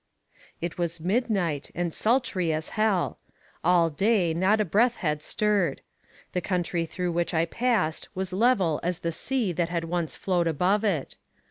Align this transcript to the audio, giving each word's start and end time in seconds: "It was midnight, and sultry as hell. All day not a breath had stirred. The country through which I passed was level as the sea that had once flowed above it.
"It 0.61 0.79
was 0.79 0.99
midnight, 0.99 1.69
and 1.75 1.93
sultry 1.93 2.51
as 2.51 2.69
hell. 2.69 3.19
All 3.63 3.91
day 3.91 4.33
not 4.33 4.59
a 4.59 4.65
breath 4.65 4.95
had 4.95 5.21
stirred. 5.21 5.81
The 6.31 6.41
country 6.41 6.87
through 6.87 7.11
which 7.11 7.35
I 7.35 7.45
passed 7.45 8.09
was 8.15 8.33
level 8.33 8.79
as 8.81 8.97
the 9.05 9.11
sea 9.11 9.51
that 9.51 9.69
had 9.69 9.83
once 9.83 10.15
flowed 10.15 10.47
above 10.47 10.83
it. 10.83 11.17